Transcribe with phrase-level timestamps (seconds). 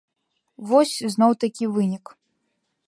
[0.71, 2.05] Вось, зноў такі вынік.